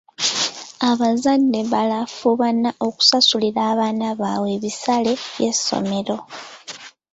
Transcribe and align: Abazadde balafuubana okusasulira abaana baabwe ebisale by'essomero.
Abazadde 0.89 1.59
balafuubana 1.71 2.69
okusasulira 2.87 3.61
abaana 3.71 4.07
baabwe 4.19 4.49
ebisale 4.57 5.11
by'essomero. 5.33 6.17